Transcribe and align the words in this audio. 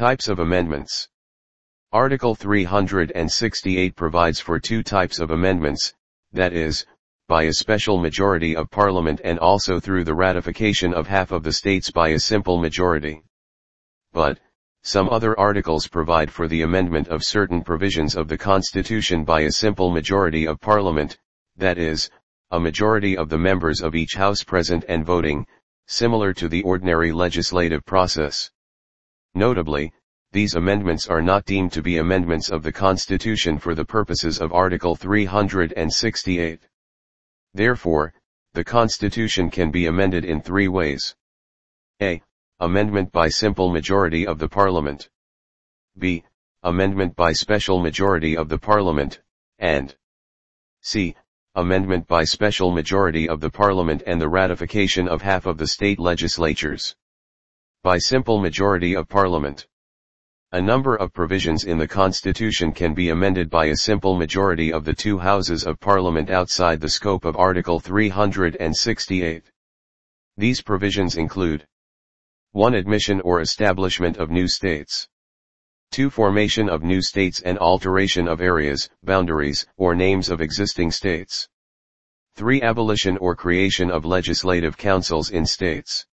Types 0.00 0.28
of 0.28 0.38
amendments. 0.38 1.08
Article 1.92 2.34
368 2.34 3.94
provides 3.94 4.40
for 4.40 4.58
two 4.58 4.82
types 4.82 5.18
of 5.18 5.30
amendments, 5.30 5.92
that 6.32 6.54
is, 6.54 6.86
by 7.28 7.42
a 7.42 7.52
special 7.52 7.98
majority 7.98 8.56
of 8.56 8.70
Parliament 8.70 9.20
and 9.22 9.38
also 9.38 9.78
through 9.78 10.04
the 10.04 10.14
ratification 10.14 10.94
of 10.94 11.06
half 11.06 11.32
of 11.32 11.42
the 11.42 11.52
states 11.52 11.90
by 11.90 12.08
a 12.08 12.18
simple 12.18 12.56
majority. 12.56 13.22
But, 14.14 14.40
some 14.82 15.10
other 15.10 15.38
articles 15.38 15.86
provide 15.86 16.30
for 16.30 16.48
the 16.48 16.62
amendment 16.62 17.08
of 17.08 17.22
certain 17.22 17.62
provisions 17.62 18.16
of 18.16 18.26
the 18.26 18.38
Constitution 18.38 19.22
by 19.22 19.42
a 19.42 19.52
simple 19.52 19.90
majority 19.90 20.46
of 20.46 20.62
Parliament, 20.62 21.18
that 21.56 21.76
is, 21.76 22.08
a 22.50 22.58
majority 22.58 23.18
of 23.18 23.28
the 23.28 23.36
members 23.36 23.82
of 23.82 23.94
each 23.94 24.14
House 24.14 24.42
present 24.44 24.82
and 24.88 25.04
voting, 25.04 25.46
similar 25.88 26.32
to 26.32 26.48
the 26.48 26.62
ordinary 26.62 27.12
legislative 27.12 27.84
process. 27.84 28.50
Notably, 29.34 29.92
these 30.32 30.54
amendments 30.54 31.06
are 31.06 31.22
not 31.22 31.44
deemed 31.44 31.72
to 31.72 31.82
be 31.82 31.98
amendments 31.98 32.50
of 32.50 32.62
the 32.62 32.72
Constitution 32.72 33.58
for 33.58 33.74
the 33.74 33.84
purposes 33.84 34.40
of 34.40 34.52
Article 34.52 34.96
368. 34.96 36.60
Therefore, 37.54 38.14
the 38.52 38.64
Constitution 38.64 39.50
can 39.50 39.70
be 39.70 39.86
amended 39.86 40.24
in 40.24 40.40
three 40.40 40.68
ways. 40.68 41.14
A. 42.02 42.22
Amendment 42.58 43.12
by 43.12 43.28
simple 43.28 43.70
majority 43.70 44.26
of 44.26 44.38
the 44.38 44.48
Parliament. 44.48 45.08
B. 45.96 46.24
Amendment 46.62 47.16
by 47.16 47.32
special 47.32 47.80
majority 47.80 48.36
of 48.36 48.48
the 48.48 48.58
Parliament, 48.58 49.20
and 49.58 49.96
C. 50.82 51.14
Amendment 51.54 52.06
by 52.06 52.24
special 52.24 52.70
majority 52.70 53.28
of 53.28 53.40
the 53.40 53.50
Parliament 53.50 54.02
and 54.06 54.20
the 54.20 54.28
ratification 54.28 55.08
of 55.08 55.22
half 55.22 55.46
of 55.46 55.58
the 55.58 55.66
state 55.66 55.98
legislatures. 55.98 56.96
By 57.82 57.96
simple 57.96 58.38
majority 58.38 58.94
of 58.94 59.08
Parliament. 59.08 59.66
A 60.52 60.60
number 60.60 60.96
of 60.96 61.14
provisions 61.14 61.64
in 61.64 61.78
the 61.78 61.88
Constitution 61.88 62.72
can 62.72 62.92
be 62.92 63.08
amended 63.08 63.48
by 63.48 63.68
a 63.68 63.76
simple 63.76 64.16
majority 64.18 64.70
of 64.70 64.84
the 64.84 64.92
two 64.92 65.16
houses 65.16 65.64
of 65.64 65.80
Parliament 65.80 66.28
outside 66.28 66.78
the 66.78 66.90
scope 66.90 67.24
of 67.24 67.38
Article 67.38 67.80
368. 67.80 69.44
These 70.36 70.60
provisions 70.60 71.16
include 71.16 71.66
1. 72.52 72.74
Admission 72.74 73.22
or 73.22 73.40
establishment 73.40 74.18
of 74.18 74.28
new 74.28 74.46
states. 74.46 75.08
2. 75.92 76.10
Formation 76.10 76.68
of 76.68 76.82
new 76.82 77.00
states 77.00 77.40
and 77.40 77.56
alteration 77.56 78.28
of 78.28 78.42
areas, 78.42 78.90
boundaries, 79.02 79.66
or 79.78 79.94
names 79.94 80.28
of 80.28 80.42
existing 80.42 80.90
states. 80.90 81.48
3. 82.36 82.60
Abolition 82.60 83.16
or 83.16 83.34
creation 83.34 83.90
of 83.90 84.04
legislative 84.04 84.76
councils 84.76 85.30
in 85.30 85.46
states. 85.46 86.04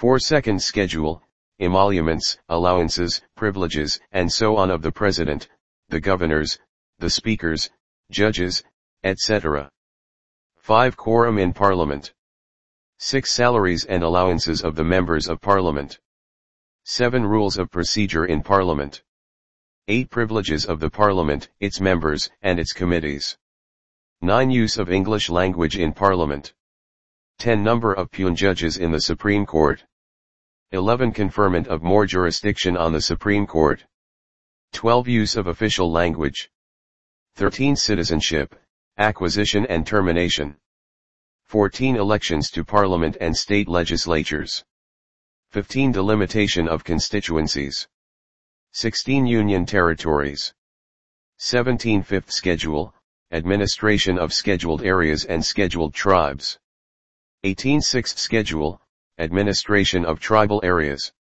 4. 0.00 0.18
Second 0.18 0.62
schedule, 0.62 1.22
emoluments, 1.60 2.38
allowances, 2.48 3.20
privileges, 3.36 4.00
and 4.12 4.32
so 4.32 4.56
on 4.56 4.70
of 4.70 4.80
the 4.80 4.90
President, 4.90 5.46
the 5.90 6.00
governors, 6.00 6.58
the 7.00 7.10
speakers, 7.10 7.68
judges, 8.10 8.64
etc. 9.04 9.70
5. 10.56 10.96
Quorum 10.96 11.36
in 11.36 11.52
Parliament. 11.52 12.14
6. 12.96 13.30
Salaries 13.30 13.84
and 13.84 14.02
allowances 14.02 14.62
of 14.62 14.74
the 14.74 14.82
members 14.82 15.28
of 15.28 15.42
Parliament. 15.42 16.00
7. 16.84 17.26
Rules 17.26 17.58
of 17.58 17.70
procedure 17.70 18.24
in 18.24 18.42
Parliament. 18.42 19.02
8. 19.86 20.08
Privileges 20.08 20.64
of 20.64 20.80
the 20.80 20.88
Parliament, 20.88 21.50
its 21.60 21.78
members, 21.78 22.30
and 22.40 22.58
its 22.58 22.72
committees. 22.72 23.36
9. 24.22 24.50
Use 24.50 24.78
of 24.78 24.90
English 24.90 25.28
language 25.28 25.76
in 25.76 25.92
Parliament. 25.92 26.54
10. 27.36 27.62
Number 27.62 27.92
of 27.92 28.10
puisne 28.10 28.34
judges 28.34 28.78
in 28.78 28.92
the 28.92 29.00
Supreme 29.02 29.44
Court. 29.44 29.84
11. 30.72 31.10
Conferment 31.10 31.66
of 31.66 31.82
more 31.82 32.06
jurisdiction 32.06 32.76
on 32.76 32.92
the 32.92 33.00
Supreme 33.00 33.44
Court. 33.44 33.84
12. 34.72 35.08
Use 35.08 35.34
of 35.34 35.48
official 35.48 35.90
language. 35.90 36.48
13. 37.34 37.74
Citizenship, 37.74 38.54
acquisition 38.96 39.66
and 39.66 39.84
termination. 39.84 40.54
14. 41.46 41.96
Elections 41.96 42.52
to 42.52 42.62
Parliament 42.64 43.16
and 43.20 43.36
state 43.36 43.66
legislatures. 43.66 44.64
15. 45.50 45.90
Delimitation 45.90 46.68
of 46.68 46.84
constituencies. 46.84 47.88
16. 48.70 49.26
Union 49.26 49.66
territories. 49.66 50.54
17. 51.38 52.04
Fifth 52.04 52.30
Schedule, 52.30 52.94
administration 53.32 54.20
of 54.20 54.32
scheduled 54.32 54.82
areas 54.84 55.24
and 55.24 55.44
scheduled 55.44 55.94
tribes. 55.94 56.60
18. 57.42 57.80
Sixth 57.80 58.20
Schedule, 58.20 58.80
Administration 59.20 60.06
of 60.06 60.18
Tribal 60.18 60.62
Areas. 60.64 61.12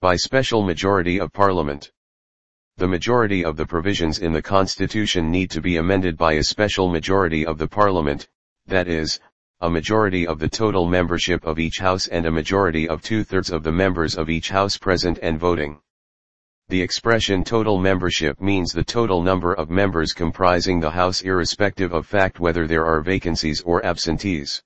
By 0.00 0.16
special 0.16 0.64
majority 0.64 1.20
of 1.20 1.32
Parliament. 1.32 1.92
The 2.78 2.88
majority 2.88 3.44
of 3.44 3.56
the 3.56 3.64
provisions 3.64 4.18
in 4.18 4.32
the 4.32 4.42
Constitution 4.42 5.30
need 5.30 5.48
to 5.52 5.60
be 5.60 5.76
amended 5.76 6.16
by 6.16 6.32
a 6.32 6.42
special 6.42 6.88
majority 6.88 7.46
of 7.46 7.58
the 7.58 7.68
Parliament, 7.68 8.28
that 8.66 8.88
is, 8.88 9.20
a 9.60 9.70
majority 9.70 10.26
of 10.26 10.40
the 10.40 10.48
total 10.48 10.88
membership 10.88 11.44
of 11.44 11.60
each 11.60 11.78
House 11.78 12.08
and 12.08 12.26
a 12.26 12.30
majority 12.32 12.88
of 12.88 13.02
two-thirds 13.02 13.52
of 13.52 13.62
the 13.62 13.70
members 13.70 14.16
of 14.16 14.28
each 14.28 14.48
House 14.48 14.76
present 14.76 15.20
and 15.22 15.38
voting. 15.38 15.78
The 16.70 16.82
expression 16.82 17.44
total 17.44 17.78
membership 17.78 18.40
means 18.40 18.72
the 18.72 18.82
total 18.82 19.22
number 19.22 19.54
of 19.54 19.70
members 19.70 20.12
comprising 20.12 20.80
the 20.80 20.90
House 20.90 21.22
irrespective 21.22 21.92
of 21.92 22.04
fact 22.04 22.40
whether 22.40 22.66
there 22.66 22.84
are 22.84 23.00
vacancies 23.00 23.60
or 23.60 23.86
absentees. 23.86 24.60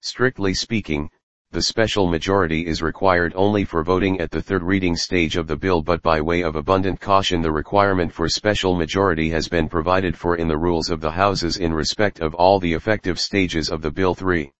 Strictly 0.00 0.54
speaking, 0.54 1.10
the 1.56 1.62
special 1.62 2.06
majority 2.06 2.66
is 2.66 2.82
required 2.82 3.32
only 3.34 3.64
for 3.64 3.82
voting 3.82 4.20
at 4.20 4.30
the 4.30 4.42
third 4.42 4.62
reading 4.62 4.94
stage 4.94 5.38
of 5.38 5.46
the 5.46 5.56
bill 5.56 5.80
but 5.80 6.02
by 6.02 6.20
way 6.20 6.42
of 6.42 6.54
abundant 6.54 7.00
caution 7.00 7.40
the 7.40 7.50
requirement 7.50 8.12
for 8.12 8.28
special 8.28 8.76
majority 8.76 9.30
has 9.30 9.48
been 9.48 9.66
provided 9.66 10.14
for 10.14 10.36
in 10.36 10.48
the 10.48 10.58
rules 10.58 10.90
of 10.90 11.00
the 11.00 11.10
Houses 11.10 11.56
in 11.56 11.72
respect 11.72 12.20
of 12.20 12.34
all 12.34 12.60
the 12.60 12.74
effective 12.74 13.18
stages 13.18 13.70
of 13.70 13.80
the 13.80 13.90
bill 13.90 14.14
3. 14.14 14.52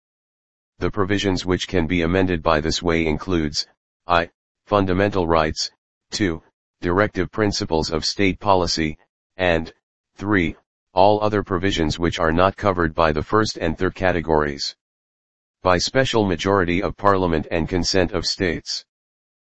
The 0.78 0.90
provisions 0.90 1.44
which 1.44 1.68
can 1.68 1.86
be 1.86 2.00
amended 2.00 2.42
by 2.42 2.62
this 2.62 2.82
way 2.82 3.04
includes, 3.04 3.66
I. 4.06 4.30
Fundamental 4.64 5.28
rights, 5.28 5.70
2. 6.12 6.42
Directive 6.80 7.30
principles 7.30 7.90
of 7.90 8.06
state 8.06 8.40
policy, 8.40 8.96
and, 9.36 9.70
3. 10.14 10.56
All 10.94 11.22
other 11.22 11.42
provisions 11.42 11.98
which 11.98 12.18
are 12.18 12.32
not 12.32 12.56
covered 12.56 12.94
by 12.94 13.12
the 13.12 13.22
first 13.22 13.58
and 13.58 13.76
third 13.76 13.94
categories 13.94 14.74
by 15.66 15.78
special 15.78 16.24
majority 16.24 16.80
of 16.80 16.96
Parliament 16.96 17.48
and 17.50 17.68
consent 17.68 18.12
of 18.12 18.24
states. 18.24 18.84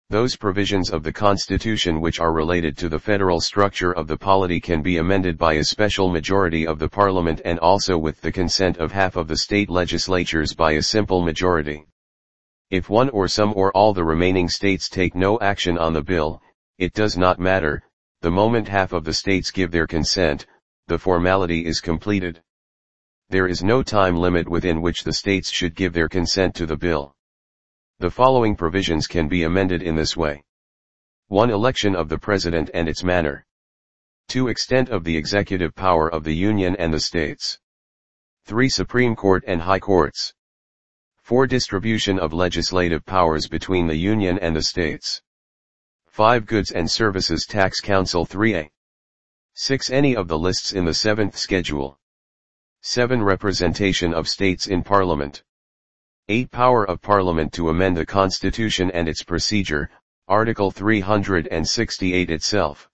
Those 0.09 0.37
provisions 0.37 0.89
of 0.89 1.03
the 1.03 1.11
Constitution 1.11 1.99
which 1.99 2.21
are 2.21 2.31
related 2.31 2.77
to 2.77 2.87
the 2.87 2.97
federal 2.97 3.41
structure 3.41 3.91
of 3.91 4.07
the 4.07 4.15
polity 4.15 4.61
can 4.61 4.81
be 4.81 4.99
amended 4.99 5.37
by 5.37 5.55
a 5.55 5.65
special 5.65 6.07
majority 6.07 6.65
of 6.65 6.79
the 6.79 6.87
Parliament 6.87 7.41
and 7.43 7.59
also 7.59 7.97
with 7.97 8.21
the 8.21 8.31
consent 8.31 8.77
of 8.77 8.93
half 8.93 9.17
of 9.17 9.27
the 9.27 9.35
state 9.35 9.69
legislatures 9.69 10.53
by 10.53 10.71
a 10.71 10.81
simple 10.81 11.21
majority. 11.21 11.85
If 12.71 12.89
one 12.89 13.09
or 13.09 13.27
some 13.27 13.51
or 13.53 13.73
all 13.73 13.93
the 13.93 14.05
remaining 14.05 14.47
states 14.47 14.87
take 14.87 15.13
no 15.13 15.37
action 15.41 15.77
on 15.77 15.91
the 15.91 16.01
bill, 16.01 16.41
it 16.77 16.93
does 16.93 17.17
not 17.17 17.37
matter, 17.37 17.83
the 18.21 18.31
moment 18.31 18.69
half 18.69 18.93
of 18.93 19.03
the 19.03 19.13
states 19.13 19.51
give 19.51 19.71
their 19.71 19.87
consent, 19.87 20.45
the 20.87 20.97
formality 20.97 21.65
is 21.65 21.81
completed. 21.81 22.41
There 23.29 23.47
is 23.47 23.61
no 23.61 23.83
time 23.83 24.15
limit 24.15 24.47
within 24.47 24.81
which 24.81 25.03
the 25.03 25.11
states 25.11 25.51
should 25.51 25.75
give 25.75 25.91
their 25.91 26.07
consent 26.07 26.55
to 26.55 26.65
the 26.65 26.77
bill. 26.77 27.13
The 27.99 28.09
following 28.09 28.55
provisions 28.55 29.05
can 29.05 29.27
be 29.27 29.43
amended 29.43 29.81
in 29.81 29.95
this 29.95 30.15
way. 30.15 30.45
1. 31.27 31.49
Election 31.49 31.93
of 31.93 32.07
the 32.07 32.17
President 32.17 32.69
and 32.73 32.87
its 32.87 33.03
manner. 33.03 33.45
2. 34.29 34.47
Extent 34.47 34.87
of 34.87 35.03
the 35.03 35.17
executive 35.17 35.75
power 35.75 36.07
of 36.07 36.23
the 36.23 36.35
Union 36.35 36.73
and 36.77 36.93
the 36.93 37.01
states. 37.01 37.59
3. 38.45 38.69
Supreme 38.69 39.13
Court 39.13 39.43
and 39.45 39.61
High 39.61 39.79
Courts. 39.79 40.33
4. 41.23 41.47
Distribution 41.47 42.17
of 42.19 42.31
legislative 42.31 43.05
powers 43.05 43.49
between 43.49 43.87
the 43.87 43.97
Union 43.97 44.39
and 44.39 44.55
the 44.55 44.61
states. 44.61 45.21
5. 46.07 46.45
Goods 46.45 46.71
and 46.71 46.89
Services 46.89 47.45
Tax 47.45 47.81
Council 47.81 48.25
3A. 48.25 48.69
6. 49.53 49.89
Any 49.89 50.15
of 50.15 50.29
the 50.29 50.39
lists 50.39 50.71
in 50.71 50.85
the 50.85 50.91
7th 50.91 51.35
Schedule. 51.35 51.99
7. 52.89 53.21
Representation 53.21 54.13
of 54.13 54.29
states 54.29 54.67
in 54.67 54.81
Parliament. 54.81 55.43
8. 56.29 56.49
Power 56.51 56.89
of 56.89 57.01
Parliament 57.01 57.51
to 57.51 57.67
amend 57.67 57.97
the 57.97 58.05
Constitution 58.05 58.89
and 58.91 59.09
its 59.09 59.23
procedure, 59.23 59.89
Article 60.29 60.71
368 60.71 62.31
itself. 62.31 62.89